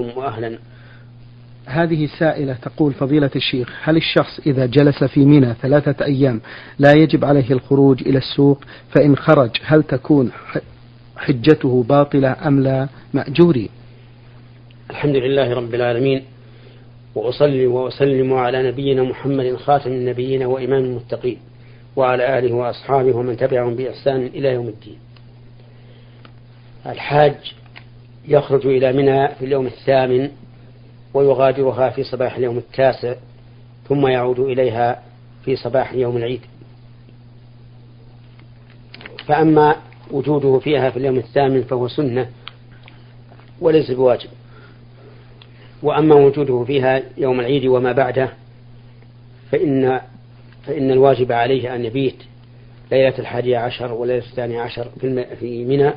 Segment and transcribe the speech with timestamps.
[0.00, 0.58] وأهلا
[1.66, 6.40] هذه سائلة تقول فضيلة الشيخ هل الشخص إذا جلس في منى ثلاثة أيام
[6.78, 8.64] لا يجب عليه الخروج إلى السوق؟
[8.94, 10.30] فإن خرج هل تكون
[11.16, 13.70] حجته باطلة أم لا؟ مأجوري.
[14.90, 16.24] الحمد لله رب العالمين
[17.14, 21.38] وأصلي وأسلم على نبينا محمد خاتم النبيين وإمام المتقين
[21.96, 24.98] وعلى آله وأصحابه ومن تبعهم بإحسان إلى يوم الدين.
[26.86, 27.57] الحاج
[28.28, 30.30] يخرج إلى منى في اليوم الثامن
[31.14, 33.14] ويغادرها في صباح اليوم التاسع
[33.88, 35.02] ثم يعود إليها
[35.44, 36.40] في صباح يوم العيد.
[39.26, 39.76] فأما
[40.10, 42.28] وجوده فيها في اليوم الثامن فهو سنة
[43.60, 44.28] وليس بواجب.
[45.82, 48.32] وأما وجوده فيها يوم العيد وما بعده
[49.50, 50.00] فإن
[50.66, 52.16] فإن الواجب عليه أن يبيت
[52.92, 54.88] ليلة الحادية عشر وليلة الثانية عشر
[55.40, 55.92] في منى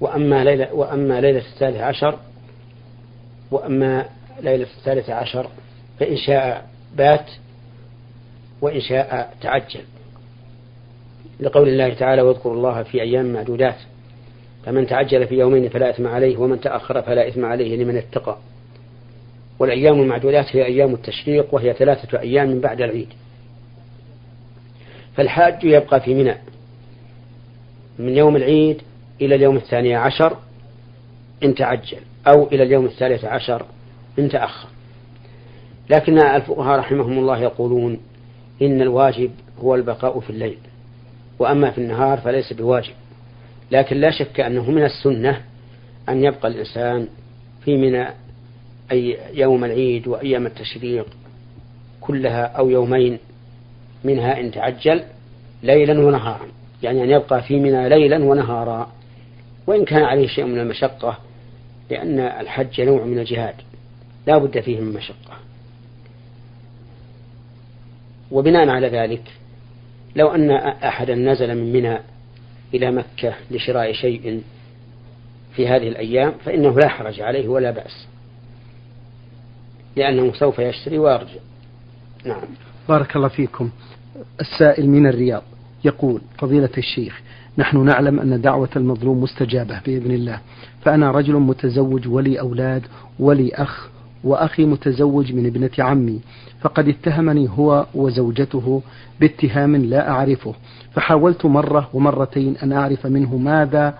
[0.00, 2.18] وأما ليلة وأما ليلة الثالث عشر
[3.50, 4.06] وأما
[4.42, 5.48] ليلة الثالث عشر
[6.00, 7.30] فإن شاء بات
[8.60, 9.80] وإن شاء تعجل.
[11.40, 13.76] لقول الله تعالى واذكروا الله في أيام معدودات
[14.64, 18.36] فمن تعجل في يومين فلا إثم عليه ومن تأخر فلا إثم عليه لمن اتقى.
[19.58, 23.08] والأيام المعدودات هي أيام التشريق وهي ثلاثة أيام من بعد العيد.
[25.14, 26.34] فالحاج يبقى في منى.
[27.98, 28.82] من يوم العيد
[29.20, 30.36] إلى اليوم الثاني عشر
[31.44, 33.66] إن تعجل أو إلى اليوم الثالث عشر
[34.18, 34.68] إن تأخر.
[35.90, 38.00] لكن الفقهاء رحمهم الله يقولون
[38.62, 40.58] إن الواجب هو البقاء في الليل
[41.38, 42.92] وأما في النهار فليس بواجب.
[43.70, 45.42] لكن لا شك أنه من السنة
[46.08, 47.08] أن يبقى الإنسان
[47.64, 48.06] في من
[48.92, 51.06] أي يوم العيد وأيام التشريق
[52.00, 53.18] كلها أو يومين
[54.04, 55.02] منها إن تعجل
[55.62, 56.46] ليلا ونهارا.
[56.82, 58.92] يعني أن يبقى في منى ليلا ونهارا.
[59.70, 61.18] وإن كان عليه شيء من المشقة
[61.90, 63.54] لأن الحج نوع من الجهاد
[64.26, 65.36] لا بد فيه من مشقة.
[68.30, 69.22] وبناء على ذلك
[70.16, 71.98] لو أن أحدا نزل من منى
[72.74, 74.42] إلى مكة لشراء شيء
[75.56, 78.06] في هذه الأيام فإنه لا حرج عليه ولا بأس.
[79.96, 81.40] لأنه سوف يشتري ويرجع.
[82.24, 82.42] نعم.
[82.88, 83.70] بارك الله فيكم.
[84.40, 85.42] السائل من الرياض
[85.84, 87.22] يقول فضيلة الشيخ
[87.58, 90.40] نحن نعلم أن دعوة المظلوم مستجابة بإذن الله.
[90.82, 92.82] فأنا رجل متزوج ولي أولاد
[93.18, 93.88] ولي أخ
[94.24, 96.20] وأخي متزوج من ابنة عمي.
[96.60, 98.82] فقد اتهمني هو وزوجته
[99.20, 100.54] باتهام لا أعرفه.
[100.92, 103.94] فحاولت مرة ومرتين أن أعرف منه ماذا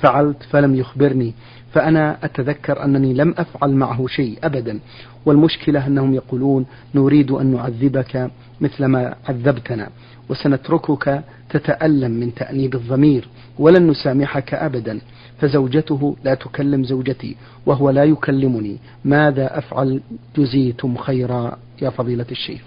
[0.00, 1.34] فعلت فلم يخبرني
[1.72, 4.80] فأنا أتذكر أنني لم أفعل معه شيء أبدا.
[5.26, 8.30] والمشكلة أنهم يقولون نريد أن نعذبك
[8.60, 9.88] مثلما عذبتنا
[10.28, 15.00] وسنتركك تتألم من تأنيب الضمير ولن نسامحك أبدا.
[15.40, 17.36] فزوجته لا تكلم زوجتي
[17.66, 18.76] وهو لا يكلمني.
[19.04, 20.00] ماذا أفعل؟
[20.36, 22.60] جزيتم خيرا يا فضيلة الشيخ.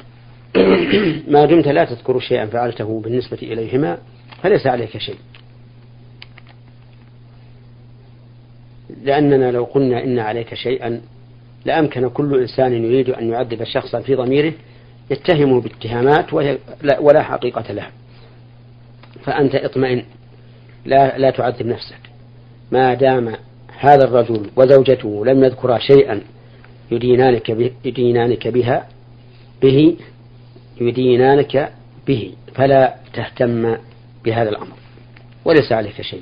[1.34, 3.98] ما دمت لا تذكر شيئا فعلته بالنسبة إليهما
[4.42, 5.18] فليس عليك شيء.
[9.04, 11.02] لأننا لو قلنا إن عليك شيئا
[11.66, 14.54] لأمكن كل إنسان يريد أن يعذب شخصا في ضميره
[15.12, 16.34] يتهمه باتهامات
[17.00, 17.92] ولا حقيقة لها.
[19.24, 20.04] فأنت اطمئن
[20.86, 22.00] لا, لا تعذب نفسك.
[22.72, 23.36] ما دام
[23.80, 26.22] هذا الرجل وزوجته لم يذكرا شيئا
[26.92, 28.88] يدينانك, به يدينانك بها
[29.62, 29.96] به
[30.82, 31.72] يدينانك
[32.08, 33.78] به فلا تهتم
[34.26, 34.76] بهذا الأمر.
[35.46, 36.22] وليس عليك شيء.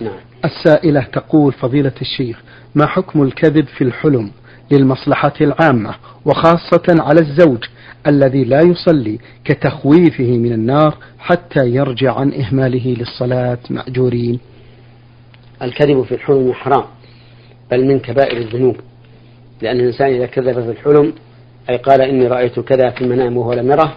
[0.00, 0.16] نعم.
[0.44, 2.42] السائلة تقول فضيلة الشيخ
[2.74, 4.30] ما حكم الكذب في الحلم
[4.70, 5.94] للمصلحة العامة
[6.24, 7.64] وخاصة على الزوج
[8.06, 14.40] الذي لا يصلي كتخويفه من النار حتى يرجع عن إهماله للصلاة؟ مأجورين.
[15.62, 16.84] الكذب في الحلم حرام
[17.70, 18.76] بل من كبائر الذنوب
[19.62, 21.12] لأن الإنسان إذا كذب في الحلم
[21.70, 23.96] أي قال إني رأيت كذا في المنام وهو لم يره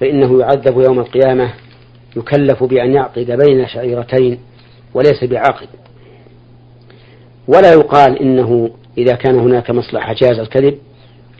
[0.00, 1.52] فإنه يعذب يوم القيامة
[2.16, 4.38] يكلف بأن يعقد بين شعيرتين.
[4.94, 5.68] وليس بعاقد
[7.48, 10.78] ولا يقال إنه إذا كان هناك مصلحة جاز الكذب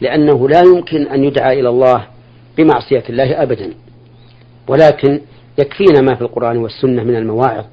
[0.01, 2.05] لأنه لا يمكن أن يدعى إلى الله
[2.57, 3.73] بمعصية الله أبدا.
[4.67, 5.21] ولكن
[5.59, 7.65] يكفينا ما في القرآن والسنة من المواعظ.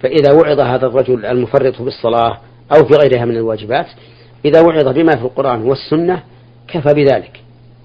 [0.00, 2.38] فإذا وعظ هذا الرجل المفرط بالصلاة
[2.76, 3.86] أو في غيرها من الواجبات
[4.44, 6.22] إذا وعظ بما في القرآن والسنة
[6.68, 7.40] كفى بذلك.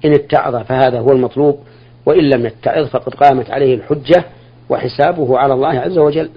[0.06, 1.60] إن اتعظ فهذا هو المطلوب
[2.06, 4.26] وإن لم يتعظ فقد قامت عليه الحجة
[4.70, 6.30] وحسابه على الله عز وجل.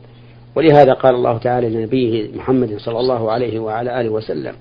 [0.57, 4.55] ولهذا قال الله تعالى لنبيه محمد صلى الله عليه وعلى آله وسلم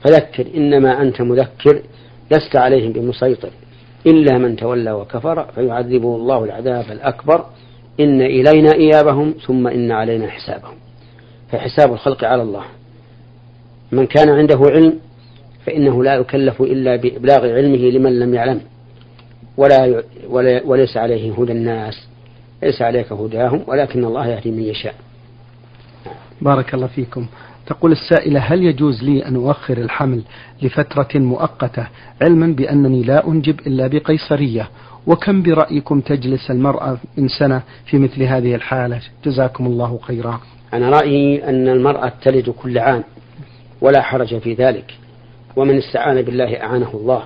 [0.00, 1.82] فذكر إنما أنت مذكر
[2.30, 3.50] لست عليهم بمسيطر
[4.06, 7.44] إلا من تولى وكفر فيعذبه الله العذاب الأكبر
[8.00, 10.74] إن إلينا إيابهم ثم إن علينا حسابهم.
[11.52, 12.64] فحساب الخلق على الله.
[13.92, 14.98] من كان عنده علم
[15.66, 18.60] فإنه لا يكلف إلا بإبلاغ علمه لمن لم يعلم
[19.56, 20.02] ولا,
[20.64, 22.08] وليس عليه هدى الناس
[22.62, 24.94] ليس عليك هداهم ولكن الله يهدي من يشاء.
[26.42, 27.26] بارك الله فيكم.
[27.66, 30.22] تقول السائلة هل يجوز لي أن أؤخر الحمل
[30.62, 31.86] لفترة مؤقتة
[32.22, 34.68] علما بأنني لا أنجب إلا بقيصرية؟
[35.06, 40.40] وكم برأيكم تجلس المرأة من سنة في مثل هذه الحالة؟ جزاكم الله خيرا.
[40.74, 43.04] أنا رأيي أن المرأة تلد كل عام
[43.80, 44.94] ولا حرج في ذلك.
[45.56, 47.22] ومن استعان بالله أعانه الله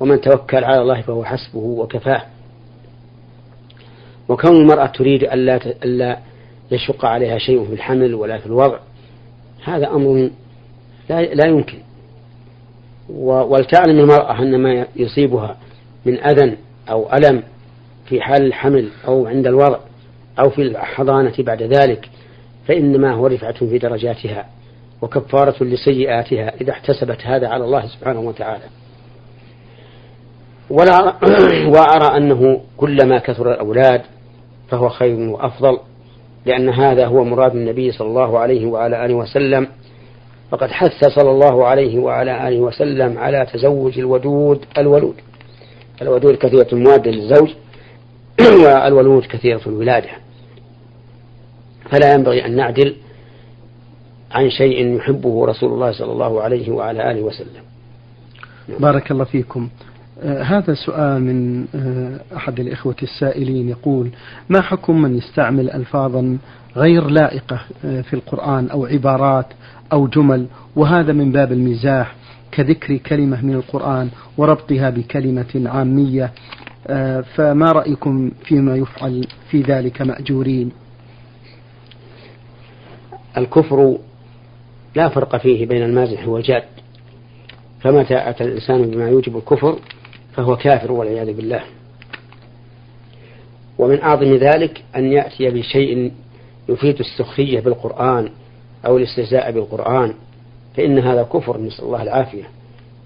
[0.00, 2.22] ومن توكل على الله فهو حسبه وكفاه.
[4.28, 6.18] وكون المرأة تريد ألا ألا
[6.70, 8.78] يشق عليها شيء في الحمل ولا في الوضع.
[9.64, 10.30] هذا أمر
[11.10, 11.78] لا, لا يمكن.
[13.08, 15.56] ولتعلم المرأة أن ما يصيبها
[16.06, 16.56] من أذى
[16.90, 17.42] أو ألم
[18.06, 19.78] في حال الحمل أو عند الوضع
[20.38, 22.08] أو في الحضانة بعد ذلك
[22.68, 24.46] فإنما هو رفعة في درجاتها
[25.02, 28.64] وكفارة لسيئاتها إذا احتسبت هذا على الله سبحانه وتعالى.
[30.70, 31.14] ولا
[31.74, 34.02] وأرى أنه كلما كثر الأولاد
[34.68, 35.78] فهو خير وأفضل.
[36.46, 39.66] لأن هذا هو مراد النبي صلى الله عليه وعلى آله وسلم.
[40.50, 45.14] فقد حث صلى الله عليه وعلى آله وسلم على تزوج الودود الولود.
[46.02, 47.50] الودود كثيرة المواد للزوج
[48.64, 50.10] والولود كثيرة الولادة.
[51.90, 52.96] فلا ينبغي أن نعدل
[54.30, 57.62] عن شيء يحبه رسول الله صلى الله عليه وعلى آله وسلم.
[58.80, 59.68] بارك الله فيكم.
[60.22, 64.10] هذا سؤال من آه أحد الإخوة السائلين يقول
[64.48, 66.38] ما حكم من يستعمل ألفاظا
[66.76, 69.46] غير لائقة آه في القرآن أو عبارات
[69.92, 70.46] أو جمل
[70.76, 72.14] وهذا من باب المزاح
[72.52, 76.32] كذكر كلمة من القرآن وربطها بكلمة عامية
[76.86, 80.72] آه، فما رأيكم فيما يفعل في ذلك مأجورين؟
[83.36, 83.98] الكفر
[84.94, 86.62] لا فرق فيه بين المازح والجاد
[87.80, 89.78] فمتى أتى الإنسان بما يوجب الكفر
[90.32, 91.62] فهو كافر والعياذ بالله.
[93.78, 96.12] ومن أعظم ذلك أن يأتي بشيء
[96.68, 98.30] يفيد السخرية بالقرآن
[98.86, 100.14] أو الاستهزاء بالقرآن
[100.76, 102.44] فإن هذا كفر نسأل الله العافية.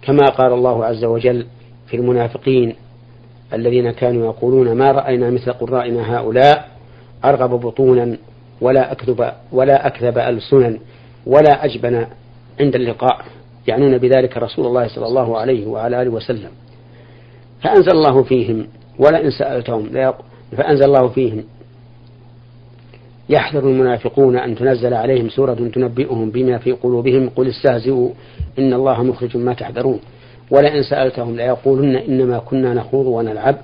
[0.03, 1.47] كما قال الله عز وجل
[1.87, 2.75] في المنافقين
[3.53, 6.69] الذين كانوا يقولون ما رأينا مثل قرائنا هؤلاء
[7.25, 8.17] أرغب بطونا
[8.61, 10.79] ولا أكذب ولا أكذب ألسنا
[11.27, 12.07] ولا أجبن
[12.61, 13.25] عند اللقاء
[13.69, 16.51] يعنون بذلك رسول الله صلى الله عليه وعلى آله وسلم.
[17.63, 18.67] فأنزل الله فيهم
[18.99, 20.13] ولئن سألتهم
[20.57, 21.45] فأنزل الله فيهم.
[23.29, 27.31] يحذر المنافقون أن تنزل عليهم سورة تنبئهم بما في قلوبهم.
[27.37, 28.11] قل استهزئوا
[28.59, 30.01] إن الله مخرج ما تحذرون.
[30.51, 33.57] ولئن سألتهم ليقولن إنما كنا نخوض ونلعب.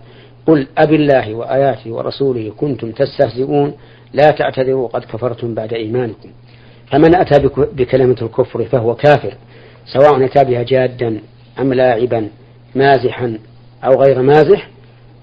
[0.47, 3.73] قل أب الله وآياته ورسوله كنتم تستهزئون.
[4.13, 6.29] لا تعتذروا قد كفرتم بعد إيمانكم.
[6.91, 9.35] فمن أتى بكلمة الكفر فهو كافر
[9.87, 11.21] سواء أتى بها جادا
[11.61, 12.29] أم لاعبا
[12.75, 13.39] مازحا
[13.85, 14.69] أو غير مازح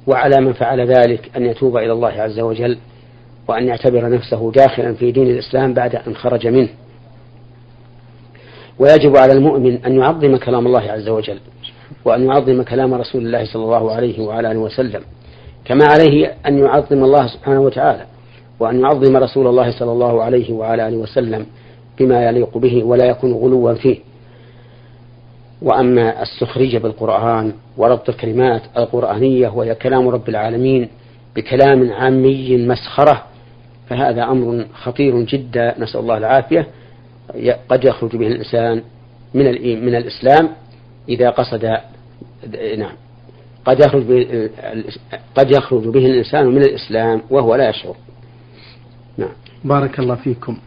[0.07, 2.77] وعلى من فعل ذلك أن يتوب إلى الله عز وجل
[3.47, 6.69] وأن يعتبر نفسه داخلا في دين الإسلام بعد أن خرج منه.
[8.79, 11.39] ويجب على المؤمن أن يعظم كلام الله عز وجل
[12.06, 15.01] وأن يعظم كلام رسول الله صلى الله عليه وعلى آله وسلم
[15.65, 18.06] كما عليه أن يعظم الله سبحانه وتعالى
[18.59, 21.45] وأن يعظم رسول الله صلى الله عليه وعلى آله وسلم
[22.00, 23.97] بما يليق به ولا يكون غلوا فيه.
[25.61, 30.89] وأما السخرية بالقرآن وربط الكلمات القرآنية وهي كلام رب العالمين
[31.35, 33.23] بكلام عامي مسخرة
[33.89, 35.75] فهذا أمر خطير جدا.
[35.80, 36.68] نسأل الله العافية.
[37.69, 38.81] قد يخرج به الإنسان
[39.33, 39.45] من
[39.85, 40.49] من الإسلام
[41.09, 41.78] إذا قصد
[42.78, 42.95] نعم
[43.66, 44.49] قد يخرج به
[45.35, 47.95] قد يخرج به الإنسان من الإسلام وهو لا يشعر.
[49.18, 49.33] نعم.
[49.63, 50.57] بارك الله فيكم.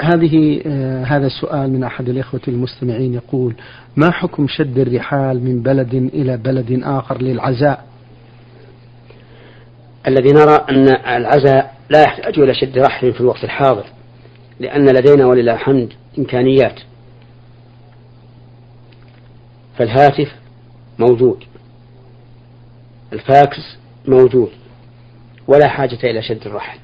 [0.00, 3.54] هذه آه هذا السؤال من أحد الإخوة المستمعين يقول
[3.96, 7.86] ما حكم شد الرحال من بلد إلى بلد آخر للعزاء؟
[10.08, 13.84] الذي نرى أن العزاء لا يحتاج إلى شد رحل في الوقت الحاضر
[14.60, 16.80] لأن لدينا ولله الحمد إمكانيات.
[19.78, 20.34] فالهاتف
[20.98, 21.44] موجود
[23.12, 23.76] الفاكس
[24.08, 24.50] موجود
[25.48, 26.78] ولا حاجة إلى شد الرحل.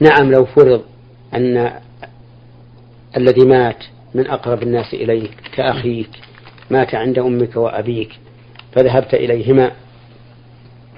[0.00, 0.82] نعم لو فرض
[1.34, 1.72] أن
[3.16, 6.10] الذي مات من أقرب الناس إليك كأخيك
[6.70, 8.18] مات عند أمك وأبيك
[8.72, 9.72] فذهبت إليهما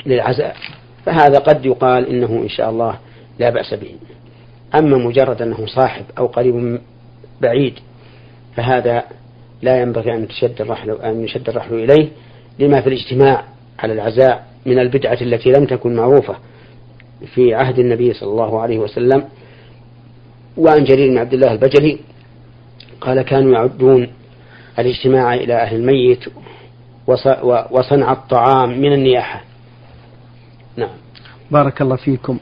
[0.07, 0.57] للعزاء.
[1.07, 2.99] فهذا قد يقال إنه إن شاء الله
[3.39, 3.95] لا بأس به.
[4.79, 6.81] أما مجرد أنه صاحب أو قريب
[7.41, 7.75] بعيد
[8.57, 9.05] فهذا
[9.63, 12.09] لا ينبغي أن تشد الرحل أن يشد الرحل إليه.
[12.59, 13.45] لما في الاجتماع
[13.79, 16.37] على العزاء من البدعة التي لم تكن معروفة
[17.35, 19.25] في عهد النبي صلى الله عليه وسلم
[20.61, 21.99] وعن جرير بن عبد الله البجلي
[23.01, 24.09] قال كانوا يعدون
[24.79, 26.25] الاجتماع إلى أهل الميت
[27.71, 29.43] وصنع الطعام من النياحة.
[30.77, 30.91] نعم.
[31.51, 32.39] بارك الله فيكم.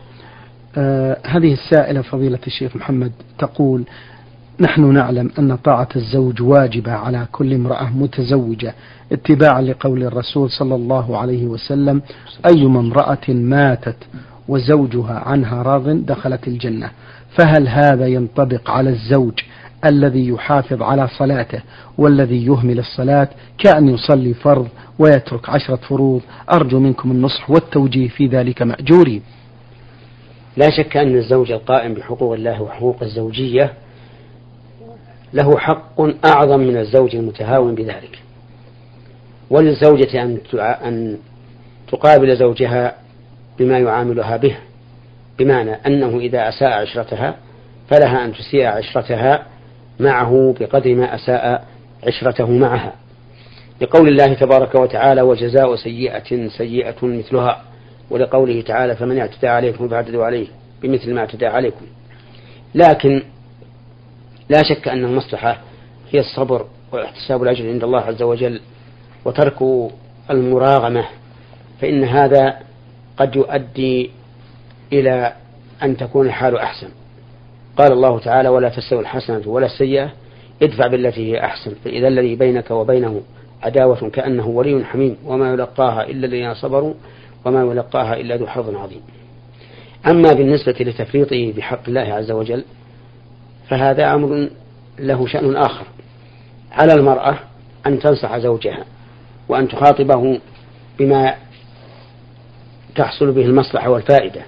[0.77, 3.85] آه هذه السائلة فضيلة الشيخ محمد تقول
[4.61, 8.75] نحن نعلم أن طاعة الزوج واجبة على كل امرأة متزوجة
[9.13, 12.03] اتباعا لقول الرسول صلى الله عليه وسلم
[12.55, 13.97] أيما امرأة ماتت
[14.49, 16.91] وزوجها عنها راض دخلت الجنة.
[17.37, 19.41] فهل هذا ينطبق على الزوج
[19.85, 21.63] الذي يحافظ على صلاته
[21.99, 24.69] والذي يهمل الصلاة؟ كأن يصلي فرض
[24.99, 26.23] ويترك عشرة فروض.
[26.53, 29.23] أرجو منكم النصح والتوجيه في ذلك مأجوري.
[30.57, 33.73] لا شك أن الزوج القائم بحقوق الله وحقوق الزوجية
[35.33, 38.19] له حق أعظم من الزوج المتهاون بذلك.
[39.51, 41.19] وللزوجة أن أن
[41.93, 42.95] تقابل زوجها
[43.59, 44.57] بما يعاملها به.
[45.39, 47.37] بمعنى أنه إذا أساء عشرتها
[47.91, 49.47] فلها أن تسيء عشرتها
[50.01, 51.67] معه بقدر ما أساء
[52.07, 52.93] عشرته معها.
[53.81, 57.63] لقول الله تبارك وتعالى وجزاء سيئة سيئة مثلها
[58.11, 60.47] ولقوله تعالى فمن اعتدى عليكم فاعتدوا عليه
[60.83, 61.87] بمثل ما اعتدى عليكم.
[62.75, 63.23] لكن
[64.49, 65.61] لا شك أن المصلحة
[66.11, 68.61] هي الصبر واحتساب الأجر عند الله عز وجل
[69.25, 69.91] وترك
[70.31, 71.05] المراغمة.
[71.81, 72.57] فإن هذا
[73.17, 74.11] قد يؤدي
[74.93, 75.33] إلى
[75.83, 76.89] أن تكون الحال أحسن.
[77.77, 80.13] قال الله تعالى ولا تستوي الحسنة ولا السيئة
[80.63, 81.75] ادفع بالتي هي أحسن.
[81.85, 83.23] فإذا الذي بينك وبينه
[83.63, 86.95] عداوة كأنه ولي حميم وما يلقاها إلا الذين صبروا
[87.45, 89.01] وما يلقاها إلا ذو حظ عظيم.
[90.07, 92.65] أما بالنسبة لتفريطه بحق الله عز وجل
[93.69, 94.49] فهذا أمر
[94.99, 95.87] له شأن آخر.
[96.73, 97.39] على المرأة
[97.87, 98.85] أن تنصح زوجها
[99.49, 100.41] وأن تخاطبه
[100.99, 101.35] بما
[102.95, 104.43] تحصل به المصلحة والفائدة.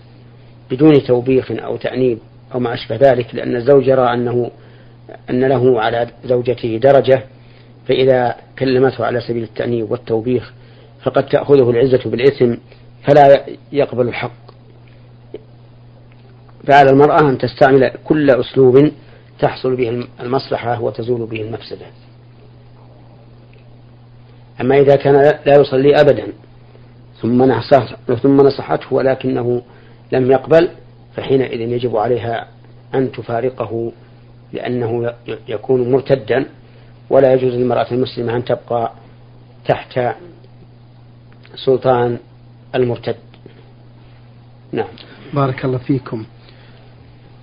[0.70, 2.18] بدون توبيخ أو تأنيب
[2.54, 4.50] أو ما أشبه ذلك لأن الزوج يرى أنه
[5.30, 7.24] أن له على زوجته درجة
[7.88, 10.52] فإذا كلمته على سبيل التأنيب والتوبيخ
[11.02, 12.54] فقد تأخذه العزة بالإثم
[13.08, 14.50] فلا يقبل الحق.
[16.66, 18.90] فعلى المرأة أن تستعمل كل أسلوب
[19.38, 21.86] تحصل به المصلحة وتزول به المفسدة.
[24.60, 25.14] أما إذا كان
[25.46, 26.26] لا يصلي أبدا
[27.22, 29.62] ثم نصح ثم نصحته ولكنه
[30.12, 30.70] لم يقبل
[31.16, 32.48] فحينئذ يجب عليها
[32.94, 33.92] أن تفارقه
[34.52, 35.14] لأنه
[35.48, 36.46] يكون مرتدا
[37.10, 38.92] ولا يجوز للمرأة المسلمة أن تبقى
[39.64, 40.00] تحت
[41.54, 42.18] سلطان
[42.74, 43.16] المرتد.
[44.72, 44.88] نعم.
[45.34, 46.24] بارك الله فيكم.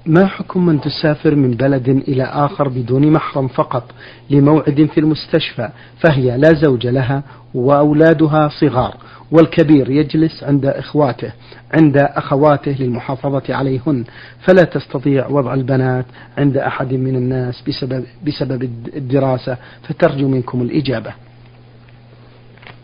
[0.07, 3.91] ما حكم من تسافر من بلد إلى آخر بدون محرم فقط
[4.29, 7.23] لموعد في المستشفى فهي لا زوج لها
[7.53, 8.97] وأولادها صغار
[9.31, 11.31] والكبير يجلس عند إخواته
[11.73, 14.03] عند أخواته للمحافظة عليهن
[14.39, 16.05] فلا تستطيع وضع البنات
[16.37, 18.63] عند أحد من الناس بسبب, بسبب
[18.95, 21.13] الدراسة فترجو منكم الإجابة.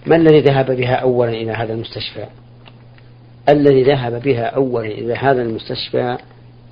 [0.08, 2.26] ما الذي ذهب بها أولا إلى هذا المستشفى؟
[3.50, 6.18] الذي ذهب بها أولا إلى هذا المستشفى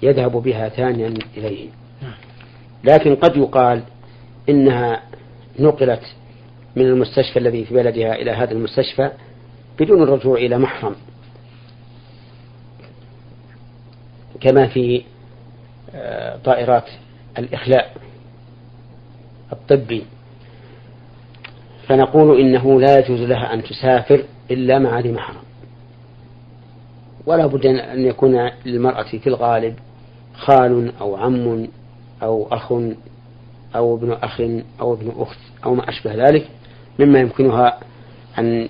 [0.02, 1.70] يذهب بها ثانيا إليه.
[2.84, 3.84] لكن قد يقال
[4.50, 5.02] إنها
[5.60, 6.02] نقلت
[6.76, 9.12] من المستشفى الذي في بلدها إلى هذا المستشفى
[9.80, 10.96] بدون الرجوع إلى محرم.
[14.42, 15.04] كما في
[15.96, 16.90] آه، طائرات
[17.38, 17.94] الإخلاء
[19.52, 20.04] الطبي.
[21.88, 25.44] فنقول إنه لا يجوز لها أن تسافر إلا مع ذي محرم.
[27.26, 29.76] ولا بد أن يكون للمرأة في الغالب
[30.34, 31.68] خال أو عم
[32.24, 32.72] أو أخ
[33.76, 34.42] أو ابن أخ
[34.82, 36.48] أو ابن أخت أو ما أشبه ذلك
[37.00, 37.80] مما يمكنها
[38.40, 38.70] أن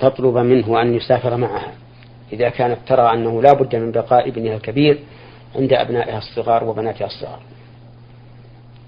[0.00, 1.72] تطلب منه أن يسافر معها.
[2.32, 4.98] إذا كانت ترى أنه لا بد من بقاء ابنها الكبير
[5.56, 7.40] عند أبنائها الصغار وبناتها الصغار.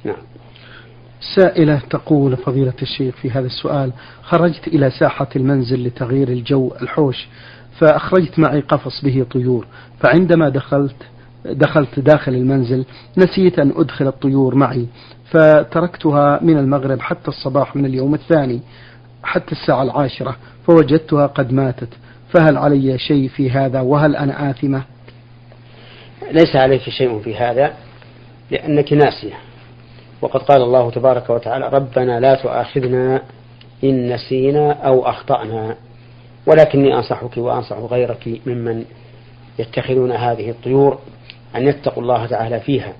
[0.04, 0.16] نعم.
[1.36, 7.28] سائلة تقول فضيلة الشيخ في هذا السؤال خرجت إلى ساحة المنزل لتغيير الجو الحوش
[7.80, 9.66] فأخرجت معي قفص به طيور
[10.00, 10.96] فعندما دخلت
[11.44, 12.84] دخلت داخل المنزل
[13.18, 14.86] نسيت أن أدخل الطيور معي
[15.30, 18.60] فتركتها من المغرب حتى الصباح من اليوم الثاني
[19.22, 20.36] حتى الساعة العاشرة
[20.66, 21.88] فوجدتها قد ماتت.
[22.34, 24.82] فهل علي شيء في هذا؟ وهل أنا آثمة؟
[26.32, 27.72] ليس عليك شيء في هذا
[28.50, 29.34] لأنك ناسية.
[30.22, 33.22] وقد قال الله تبارك وتعالى ربنا لا تؤاخذنا
[33.84, 35.76] إن نسينا أو أخطأنا
[36.46, 38.84] ولكني أنصحك وأنصح غيرك ممن
[39.58, 40.98] يتخذون هذه الطيور
[41.56, 42.92] أن يتقوا الله تعالى فيها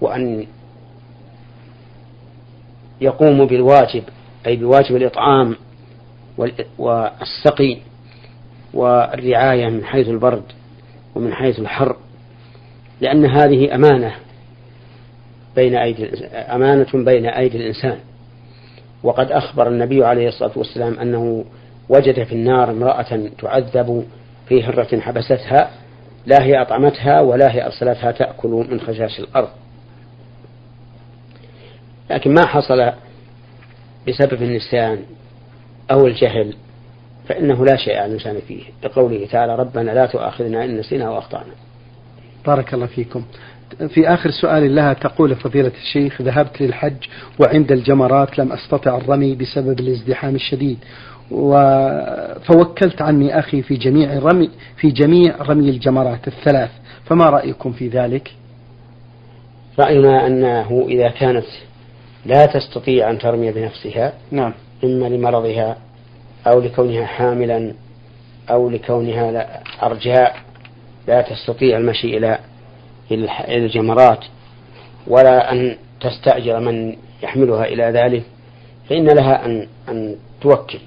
[0.00, 0.46] وأن
[3.00, 4.02] يقوموا بالواجب
[4.46, 5.56] أي بواجب الإطعام
[6.78, 7.76] والسقي
[8.74, 10.42] والرعاية من حيث البرد
[11.14, 11.96] ومن حيث الحر
[13.00, 14.14] لأن هذه أمانة
[15.56, 17.98] بين أيدي أمانة بين أيدي الإنسان.
[19.02, 21.44] وقد أخبر النبي عليه الصلاة والسلام أنه
[21.88, 24.04] وجد في النار امرأة تعذب
[24.48, 25.70] في هرة حبستها
[26.26, 29.48] لا هي أطعمتها ولا هي أرسلتها تأكل من خشاش الأرض.
[32.10, 32.92] لكن ما حصل
[34.08, 34.98] بسبب النسيان
[35.90, 36.54] أو الجهل
[37.28, 38.62] فإنه لا شيء على الإنسان فيه.
[38.84, 41.52] لقوله تعالى ربنا لا تؤاخذنا إن نسينا وأخطأنا.
[42.46, 43.24] بارك الله فيكم.
[43.88, 46.96] في آخر سؤال لها تقول فضيلة الشيخ ذهبت للحج
[47.40, 50.78] وعند الجمرات لم أستطع الرمي بسبب الازدحام الشديد.
[52.44, 56.70] فوكلت عني أخي في جميع رمي في جميع رمي الجمرات الثلاث.
[57.04, 58.32] فما رأيكم في ذلك؟
[59.78, 61.46] رأينا أنه إذا كانت
[62.26, 64.52] لا تستطيع أن ترمي بنفسها نعم.
[64.84, 65.76] إما لمرضها
[66.46, 67.74] أو لكونها حاملا
[68.50, 70.36] أو لكونها لا أرجاء
[71.08, 72.38] لا تستطيع المشي إلى
[73.10, 74.24] إلى الجمرات
[75.06, 78.22] ولا أن تستأجر من يحملها إلى ذلك
[78.88, 80.78] فإن لها أن أن توكل.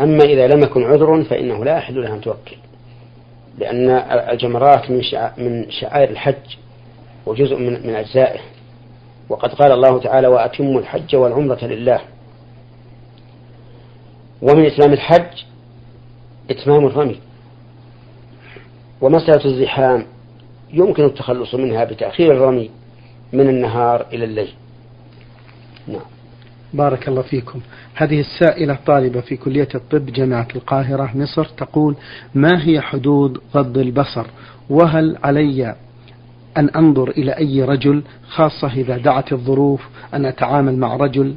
[0.00, 2.56] أما إذا لم يكن عذر فإنه لا يحل لها أن توكل
[3.58, 3.90] لأن
[4.30, 5.02] الجمرات من
[5.38, 6.56] من شعائر الحج
[7.26, 8.40] وجزء من من أجزائه.
[9.28, 12.00] وقد قال الله تعالى وأتموا الحج والعمرة لله.
[14.42, 15.44] ومن إتمام الحج
[16.50, 17.20] إتمام الرمي.
[19.00, 20.06] ومسألة الزحام
[20.72, 22.70] يمكن التخلص منها بتأخير الرمي
[23.32, 24.54] من النهار إلى الليل.
[25.86, 26.17] نعم.
[26.72, 27.60] بارك الله فيكم.
[27.94, 31.96] هذه السائلة طالبة في كلية الطب جامعة القاهرة مصر تقول
[32.34, 34.26] ما هي حدود غض البصر؟
[34.70, 35.74] وهل علي
[36.56, 41.34] أن أنظر إلى أي رجل؟ خاصة إذا دعت الظروف أن أتعامل مع رجل.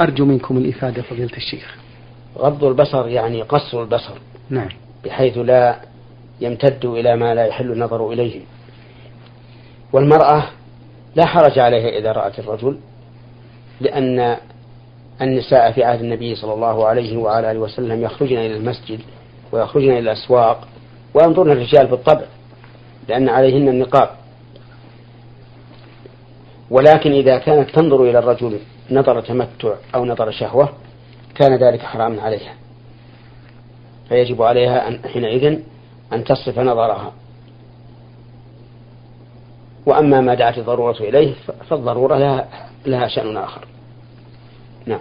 [0.00, 1.76] أرجو منكم الإفادة فضيلة الشيخ.
[2.38, 4.14] غض البصر يعني قصر البصر.
[4.50, 4.68] نعم.
[5.04, 5.80] بحيث لا
[6.40, 8.40] يمتد إلى ما لا يحل النظر إليه.
[9.92, 10.44] والمرأة
[11.16, 12.78] لا حرج عليها إذا رأت الرجل
[13.80, 14.36] لأن
[15.22, 19.00] النساء في عهد النبي صلى الله عليه وعلى آله وسلم يخرجن إلى المسجد
[19.52, 20.68] ويخرجن إلى الأسواق
[21.14, 22.24] وينظرن الرجال بالطبع
[23.08, 24.10] لأن عليهن النقاب.
[26.70, 28.58] ولكن إذا كانت تنظر إلى الرجل
[28.90, 30.68] نظر تمتع أو نظر شهوة
[31.34, 32.54] كان ذلك حراما عليها.
[34.08, 35.58] فيجب عليها أن حينئذ
[36.12, 37.12] أن تصرف نظرها.
[39.86, 41.34] وأما ما دعت الضرورة إليه
[41.68, 42.48] فالضرورة لها,
[42.86, 43.73] لها شأن آخر.
[44.86, 45.00] نعم.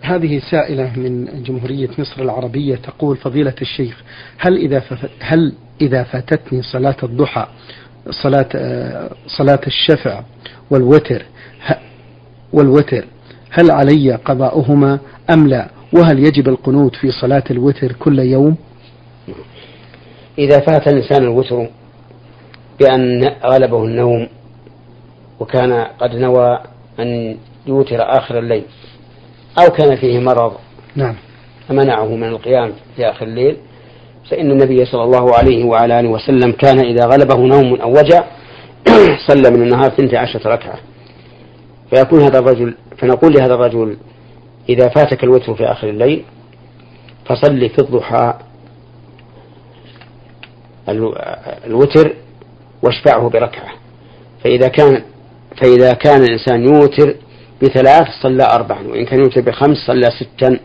[0.00, 4.02] هذه سائلة من جمهورية مصر العربية تقول فضيلة الشيخ
[4.38, 4.82] هل إذا
[5.20, 7.46] هل إذا فاتتني صلاة الضحى
[8.10, 8.48] صلاة
[9.26, 10.22] صلاة الشفع
[10.70, 11.22] والوتر
[12.52, 13.04] والوتر
[13.50, 14.98] هل علي قضاؤهما
[15.30, 18.56] أم لا؟ وهل يجب القنوت في صلاة الوتر كل يوم؟
[20.38, 21.68] إذا فات الإنسان الوتر
[22.80, 24.28] بأن غلبه النوم
[25.40, 26.58] وكان قد نوى
[27.00, 28.64] أن يوتر آخر الليل
[29.62, 30.52] أو كان فيه مرض.
[30.96, 31.14] نعم.
[31.68, 33.56] فمنعه من القيام في آخر الليل.
[34.30, 38.24] فإن النبي صلى الله عليه وعلى آله وسلم كان إذا غلبه نوم أو وجع
[39.28, 40.78] صلى من النهار ثنتي عشرة ركعة.
[41.90, 43.96] فيكون هذا الرجل فنقول لهذا الرجل
[44.68, 46.24] إذا فاتك الوتر في آخر الليل
[47.26, 48.34] فصل في الضحى
[51.66, 52.14] الوتر
[52.82, 53.72] واشفعه بركعة.
[54.44, 55.02] فإذا كان
[55.62, 57.14] فإذا كان الإنسان يوتر
[57.62, 60.60] بثلاث صلى أربعا وإن كان يوتر بخمس صلى ستا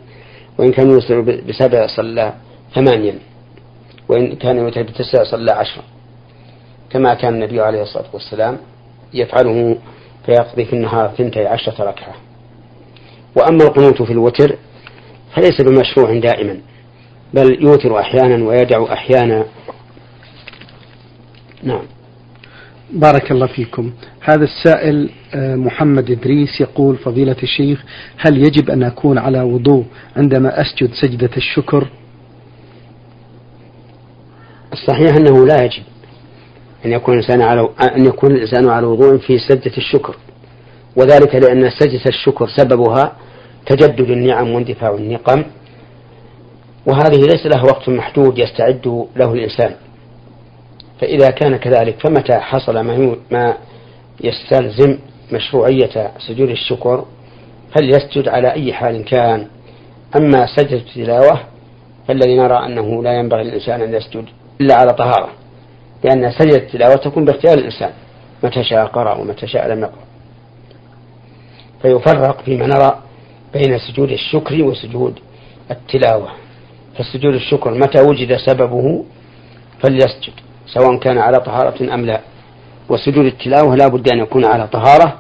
[0.58, 2.34] وإن كان يوتر بسبع صلى
[2.76, 3.20] ثمانيا
[4.10, 5.84] وإن كان يوتر بتسع صلى عشرا
[6.90, 8.58] كما كان النبي عليه الصلاة والسلام
[9.14, 9.78] يفعله
[10.26, 12.14] فيقضي في النهار ثنتي عشرة ركعة.
[13.36, 14.56] وأما القنوت في الوتر
[15.36, 16.60] فليس بمشروع دائما
[17.34, 19.46] بل يوتر أحيانا ويدع أحيانا.
[21.64, 21.86] نعم.
[22.92, 23.94] بارك الله فيكم.
[24.22, 27.84] هذا السائل محمد إدريس يقول فضيلة الشيخ
[28.18, 31.88] هل يجب أن أكون على وضوء عندما أسجد سجدة الشكر؟
[34.74, 35.84] الصحيح أنه لا يجب
[36.86, 40.16] أن يكون الإنسان على أن يكون الإنسان على وضوء في سجدة الشكر.
[40.96, 43.16] وذلك لأن سجدة الشكر سببها
[43.66, 45.44] تجدد النعم واندفاع النقم
[46.86, 49.76] وهذه ليس لها وقت محدود يستعد له الإنسان.
[51.02, 52.80] فإذا كان كذلك فمتى حصل
[53.32, 53.58] ما
[54.22, 54.98] يستلزم
[55.34, 57.06] مشروعية سجود الشكر
[57.76, 59.48] فليسجد على أي حال كان؟
[60.16, 61.40] أما سجدة التلاوة
[62.08, 64.26] فالذي نرى أنه لا ينبغي للإنسان أن يسجد
[64.62, 65.30] إلا على طهارة
[66.04, 67.92] لأن سجدة التلاوة تكون باختيار الإنسان
[68.44, 70.04] متى شاء قرأ ومتى شاء لم يقرأ.
[71.82, 73.00] فيفرق فيما نرى
[73.54, 75.20] بين سجود الشكر وسجود
[75.72, 76.30] التلاوة.
[76.98, 79.06] فسجود الشكر متى وجد سببه
[79.84, 80.34] فليسجد
[80.68, 82.22] سواء كان على طهارة أم لا.
[82.90, 85.20] وسجود التلاوة لا بد أن يكون على طهارة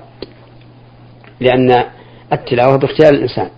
[1.44, 1.84] لأن
[2.34, 3.50] التلاوة باختيار الإنسان.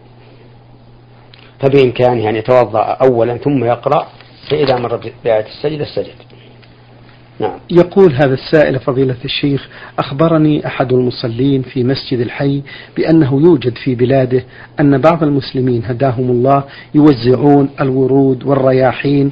[1.59, 4.07] فبإمكانه أن يتوضأ أولا ثم يقرأ
[4.49, 6.15] فإذا مر بآية السجدة سجد.
[7.39, 7.59] نعم.
[7.69, 9.67] يقول هذا السائل فضيلة الشيخ
[9.99, 12.61] أخبرني أحد المصلين في مسجد الحي
[12.97, 14.43] بأنه يوجد في بلاده
[14.79, 16.63] أن بعض المسلمين هداهم الله
[16.95, 19.31] يوزعون الورود والرياحين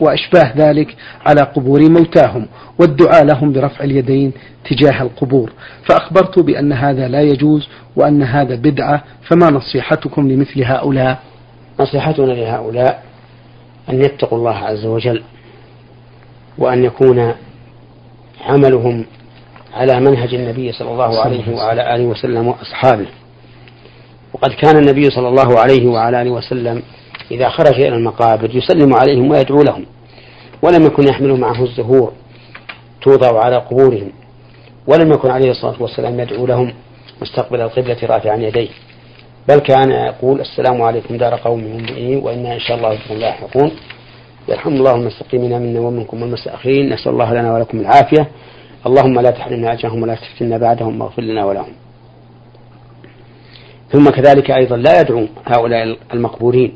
[0.00, 2.46] وأشباه ذلك على قبور موتاهم
[2.78, 4.32] والدعاء لهم برفع اليدين
[4.70, 5.52] تجاه القبور.
[5.88, 11.22] فأخبرت بأن هذا لا يجوز وأن هذا بدعة فما نصيحتكم لمثل هؤلاء؟
[11.80, 13.02] نصيحتنا لهؤلاء
[13.90, 15.22] أن يتقوا الله عز وجل.
[16.58, 17.34] وأن يكون
[18.44, 19.04] عملهم
[19.74, 23.06] على منهج النبي صلى الله عليه وعلى آله وسلم وأصحابه.
[24.34, 26.82] وقد كان النبي صلى الله عليه وعلى آله وسلم
[27.30, 29.86] إذا خرج إلى المقابر يسلم عليهم ويدعو لهم
[30.62, 32.12] ولم يكن يحمل معه الزهور
[33.02, 34.12] توضع على قبورهم
[34.86, 36.74] ولم يكن عليه الصلاة والسلام يدعو لهم
[37.22, 38.68] مستقبل القبلة رافعا يديه.
[39.48, 43.70] بل كان يقول السلام عليكم دار قوم مؤمنين وإنا إن شاء الله بكم لاحقون
[44.48, 46.92] يرحم الله المستقيمين منا ومنكم والمستأخرين.
[46.92, 48.28] نسأل الله لنا ولكم العافية.
[48.86, 51.00] اللهم لا تحرمنا أجرهم ولا تفتنا بعدهم.
[51.00, 51.72] واغفر لنا ولهم.
[53.92, 56.72] ثم كذلك أيضا لا يدعو هؤلاء المقبورين.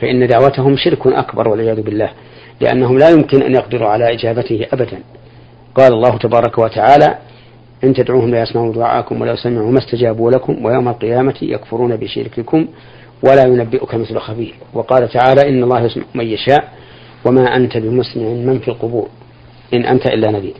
[0.00, 2.10] فإن دعوتهم شرك أكبر والعياذ بالله.
[2.60, 4.98] لأنهم لا يمكن أن يقدروا على إجابته أبدا.
[5.74, 7.18] قال الله تبارك وتعالى
[7.84, 12.68] إن تدعوهم لا يسمعوا دعاءكم ولا يسمعوا ما استجابوا لكم ويوم القيامة يكفرون بشرككم.
[13.28, 14.54] ولا ينبئك مثل خبير.
[14.74, 16.72] وقال تعالى إن الله يسمع من يشاء
[17.24, 19.08] وما أنت بمسمع من في القبور.
[19.74, 20.54] إن أنت إلا نذير.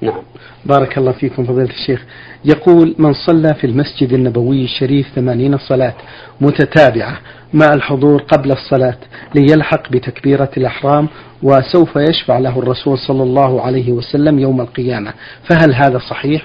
[0.00, 0.22] نعم.
[0.66, 2.04] بارك الله فيكم فضيلة الشيخ.
[2.44, 5.94] يقول من صلى في المسجد النبوي الشريف ثمانين صلاة
[6.40, 7.18] متتابعة
[7.52, 8.96] مع الحضور قبل الصلاة
[9.34, 11.08] ليلحق بتكبيرة الأحرام
[11.42, 15.12] وسوف يشفع له الرسول صلى الله عليه وسلم يوم القيامة.
[15.50, 16.42] فهل هذا صحيح؟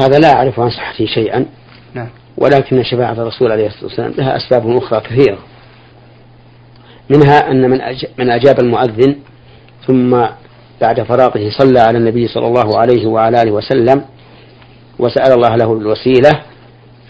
[0.00, 1.46] هذا لا أعرف عن صحته شيئا.
[2.42, 5.38] ولكن شفاعة الرسول عليه الصلاة والسلام لها أسباب أخرى كثيرة.
[7.10, 7.78] منها أن من
[8.18, 9.16] من أجاب المؤذن
[9.86, 10.10] ثم
[10.80, 14.04] بعد فراغه صلى على النبي صلى الله عليه وعلى آله وسلم
[14.98, 16.30] وسأل الله له الوسيلة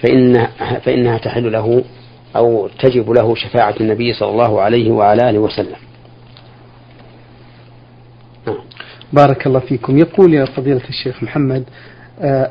[0.03, 0.47] فإن
[0.85, 1.85] فإنها تحل له
[2.37, 5.77] أو تجب له شفاعة النبي صلى الله عليه وعلى آله وسلم.
[8.47, 8.59] نعم.
[9.13, 9.99] بارك الله فيكم.
[9.99, 11.65] يقول يا فضيلة الشيخ محمد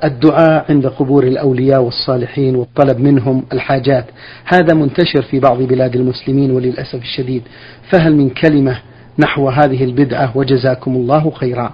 [0.04, 4.06] الدعاء عند قبور الأولياء والصالحين والطلب منهم الحاجات.
[4.46, 7.44] هذا منتشر في بعض بلاد المسلمين وللأسف الشديد.
[7.92, 8.82] فهل من كلمة
[9.20, 11.74] نحو هذه البدعة وجزاكم الله خيرا؟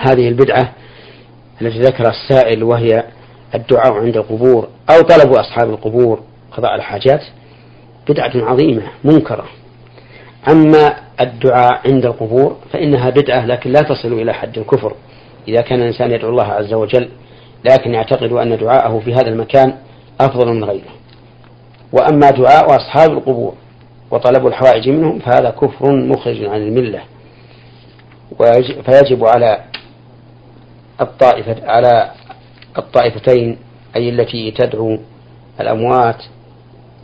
[0.00, 0.72] هذه البدعة
[1.62, 3.04] التي ذكر السائل وهي
[3.54, 6.20] الدعاء عند القبور أو طلب أصحاب القبور
[6.52, 7.22] قضاء الحاجات
[8.08, 9.44] بدعة عظيمة منكرة.
[10.50, 14.94] أما الدعاء عند القبور فإنها بدعة لكن لا تصل إلى حد الكفر.
[15.48, 17.08] إذا كان الإنسان يدعو الله عز وجل
[17.64, 19.74] لكن يعتقد أن دعاءه في هذا المكان
[20.20, 20.90] أفضل من غيره.
[21.92, 23.54] وأما دعاء أصحاب القبور
[24.10, 27.02] وطلب الحوائج منهم فهذا كفر مخرج عن الملة.
[28.84, 29.64] فيجب على
[31.00, 32.10] الطائفة على
[32.78, 33.58] الطائفتين
[33.96, 34.98] أي التي تدعو
[35.60, 36.22] الأموات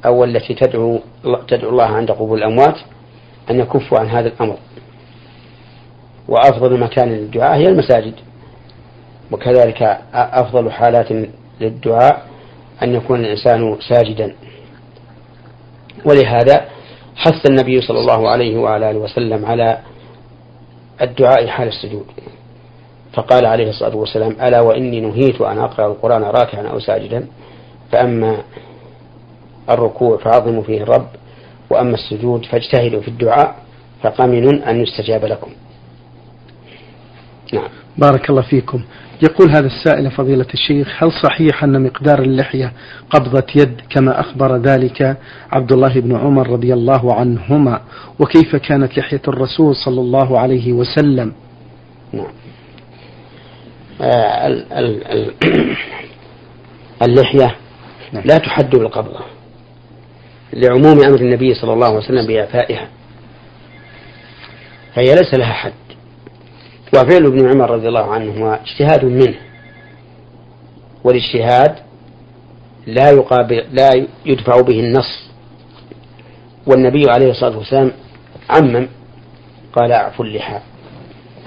[0.06, 1.00] أو التي تدعو
[1.48, 2.76] تدعو الله عند قبور الأموات
[3.50, 4.56] أن يكفوا عن هذا الأمر.
[6.28, 8.14] وأفضل مكان للدعاء هي المساجد.
[9.32, 9.82] وكذلك
[10.14, 11.08] أفضل حالات
[11.60, 12.26] للدعاء
[12.82, 14.34] أن يكون الإنسان ساجدا.
[16.04, 16.68] ولهذا
[17.16, 19.78] حث النبي صلى الله عليه وعلى آله وسلم على
[21.02, 22.06] الدعاء حال السجود.
[23.12, 27.26] فقال عليه الصلاة والسلام ألا وإني نهيت أن أقرأ القرآن راكعا أو ساجدا؟
[27.92, 28.36] فأما
[29.70, 31.08] الركوع فعظموا فيه الرب
[31.70, 33.56] وأما السجود فاجتهدوا في الدعاء
[34.02, 35.50] فقمن أن يستجاب لكم.
[37.52, 37.81] نعم.
[37.98, 38.82] بارك الله فيكم.
[39.22, 42.72] يقول هذا السائل فضيلة الشيخ هل صحيح أن مقدار اللحية
[43.10, 45.16] قبضة يد كما أخبر ذلك
[45.52, 47.80] عبد الله بن عمر رضي الله عنهما؟
[48.18, 51.32] وكيف كانت لحية الرسول صلى الله عليه وسلم؟
[52.12, 52.32] نعم
[54.00, 54.46] آه
[57.06, 57.56] اللحية
[58.12, 58.22] نعم.
[58.24, 59.20] لا تحد بالقبضة
[60.52, 62.88] لعموم أمر النبي صلى الله عليه وسلم بإعفائها
[64.94, 65.72] فهي ليس لها حد.
[66.94, 69.34] وفعل ابن عمر رضي الله عنه هو اجتهاد منه.
[71.04, 71.78] والاجتهاد
[72.86, 73.90] لا يقابل لا
[74.26, 75.30] يدفع به النص.
[76.66, 77.92] والنبي عليه الصلاة والسلام
[78.50, 78.88] عمم
[79.72, 80.58] قال اعفوا اللحى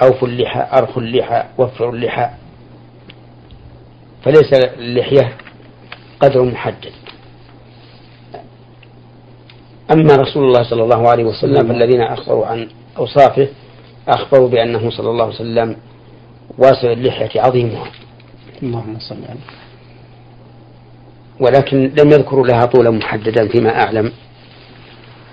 [0.01, 2.29] أوفوا اللحى أرخوا اللحى وفروا اللحى.
[4.23, 5.33] فليس اللحية
[6.19, 6.91] قدر محدد.
[9.91, 13.47] أما رسول الله صلى الله عليه وسلم فالذين أخبروا عن أوصافه
[14.07, 15.75] أخبروا بأنه صلى الله عليه وسلم
[16.57, 17.85] واسع اللحية عظيمها
[18.63, 19.39] اللهم صل على
[21.39, 24.11] ولكن لم يذكروا لها طولا محددا فيما أعلم.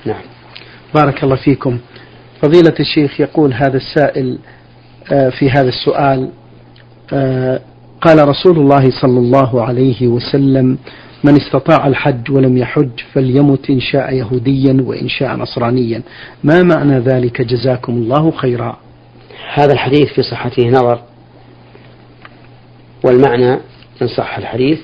[0.04, 0.22] نعم.
[0.94, 1.78] بارك الله فيكم.
[2.42, 4.38] فضيلة الشيخ يقول هذا السائل
[5.12, 6.30] آه، في هذا السؤال
[7.12, 7.60] آه،
[8.00, 10.78] قال رسول الله صلى الله عليه وسلم
[11.24, 16.02] من استطاع الحج ولم يحج فليمت إن شاء يهوديا وإن شاء نصرانيا.
[16.44, 18.78] ما معنى ذلك؟ جزاكم الله خيرا.
[19.54, 21.02] هذا الحديث في صحته نظر
[23.04, 23.52] والمعنى
[24.02, 24.78] إن صح الحديث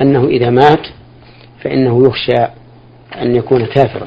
[0.00, 0.86] أنه إذا مات
[1.62, 2.46] فإنه يخشى
[3.22, 4.06] أن يكون كافرا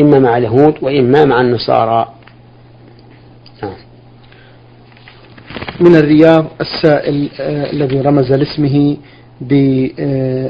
[0.00, 2.08] إما مع اليهود وإما مع النصارى.
[3.62, 3.74] نعم.
[5.80, 8.96] من الرياض السائل آه الذي رمز لاسمه
[9.48, 10.40] بألف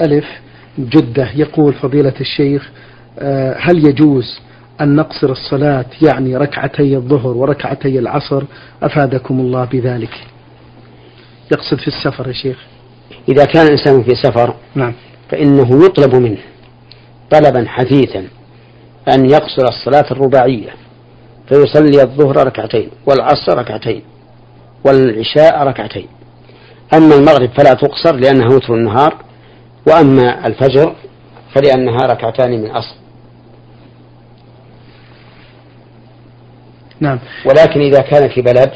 [0.00, 0.24] ألف
[0.78, 1.30] جدة.
[1.34, 2.70] يقول فضيلة الشيخ
[3.18, 4.40] آه هل يجوز
[4.80, 8.42] أن نقصر الصلاة يعني ركعتي الظهر وركعتي العصر؟
[8.82, 10.14] أفادكم الله بذلك.
[11.52, 12.58] يقصد في السفر يا شيخ.
[13.28, 14.92] إذا كان الإنسان في سفر نعم.
[15.30, 16.38] فإنه يطلب منه
[17.30, 18.24] طلبا حثيثا
[19.14, 20.70] أن يقصر الصلاة الرباعية
[21.48, 24.02] فيصلي الظهر ركعتين والعصر ركعتين
[24.84, 26.06] والعشاء ركعتين.
[26.94, 29.14] أما المغرب فلا تقصر لأنها وتر النهار
[29.88, 30.94] وأما الفجر
[31.54, 32.94] فلأنها ركعتان من أصل
[37.00, 37.18] نعم.
[37.46, 38.70] ولكن إذا كان في بلد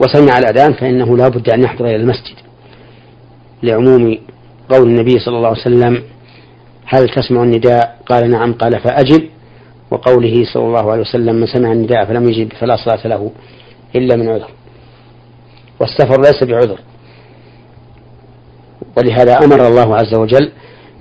[0.00, 2.36] وسمع الأذان فإنه لا بد أن يحضر إلى المسجد
[3.62, 4.18] لعموم
[4.68, 6.02] قول النبي صلى الله عليه وسلم
[6.86, 8.52] هل تسمع النداء؟ قال نعم.
[8.52, 9.28] قال فأجب.
[9.90, 13.30] وقوله صلى الله عليه وسلم من سمع النداء فلم يجب فلا صلاة له
[13.96, 14.50] إلا من عذر.
[15.80, 16.78] والسفر ليس بعذر.
[18.96, 20.52] ولهذا أمر الله عز وجل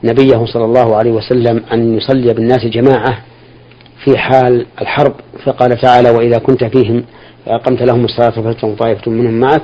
[0.04, 3.18] نبيه صلى الله عليه وسلم أن يصلي بالناس جماعة
[4.04, 5.14] في حال الحرب
[5.46, 7.04] فقال تعالى وإذا كنت فيهم
[7.46, 9.62] فأقمت لهم الصلاة فلتقم طائفة منهم معك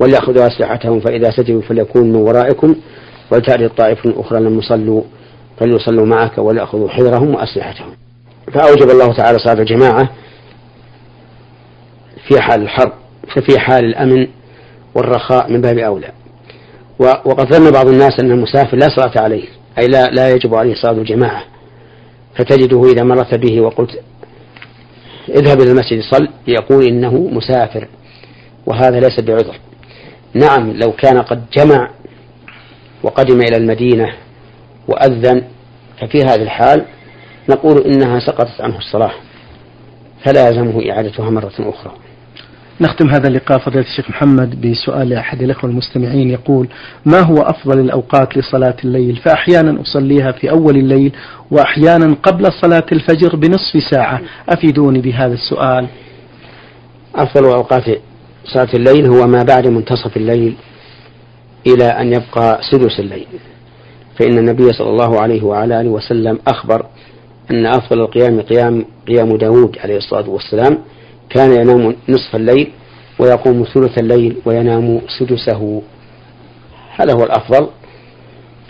[0.00, 2.76] وليأخذوا أسلحتهم فإذا سجدوا فليكونوا من ورائكم
[3.32, 5.02] ولتأتي طائفة أخرى لم يصلوا
[5.60, 7.92] فليصلوا معك وليأخذوا حذرهم وأسلحتهم.
[8.52, 10.08] فأوجب الله تعالى صلاة الجماعة
[12.28, 12.92] في حال الحرب
[13.34, 14.26] ففي حال الأمن
[14.94, 16.08] والرخاء من باب أولى.
[16.98, 19.44] وقد ظن بعض الناس أن المسافر لا صلاة عليه
[19.78, 21.42] أي لا, لا يجب عليه صلاة الجماعة.
[22.34, 24.00] فتجده إذا مرت به وقلت
[25.28, 27.88] اذهب إلى المسجد صل يقول إنه مسافر
[28.66, 29.56] وهذا ليس بعذر.
[30.34, 31.90] نعم لو كان قد جمع
[33.02, 34.12] وقدم إلى المدينة
[34.88, 35.42] وأذن
[36.00, 36.84] ففي هذه الحال
[37.48, 39.12] نقول إنها سقطت عنه الصلاة
[40.24, 41.92] فلا يلزمه إعادتها مرة أخرى.
[42.80, 43.58] نختم هذا اللقاء.
[43.58, 46.68] فضيلة الشيخ محمد بسؤال أحد الأخوة المستمعين يقول
[47.04, 51.12] ما هو أفضل الأوقات لصلاة الليل؟ فأحيانا أصليها في أول الليل
[51.50, 54.20] وأحيانا قبل صلاة الفجر بنصف ساعة.
[54.48, 55.86] أفيدوني بهذا السؤال.
[57.14, 57.84] أفضل أوقات
[58.44, 60.56] صلاة الليل هو ما بعد منتصف الليل
[61.66, 63.26] إلى أن يبقى سدس الليل.
[64.18, 66.86] فإن النبي صلى الله عليه وعلى آله وسلم أخبر
[67.50, 70.78] أن أفضل القيام قيام قيام داود عليه الصلاة والسلام
[71.30, 72.70] كان ينام نصف الليل
[73.18, 75.82] ويقوم ثلث الليل وينام سدسه.
[76.96, 77.68] هذا هو الأفضل.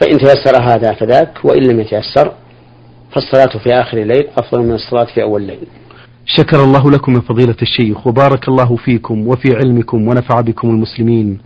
[0.01, 2.33] فإن تيسر هذا فذاك وإن لم يتيسر
[3.13, 5.67] فالصلاة في آخر الليل أفضل من الصلاة في أول الليل.
[6.27, 11.39] شكر الله لكم من فضيلة الشيخ وبارك الله فيكم وفي علمكم ونفع بكم المسلمين.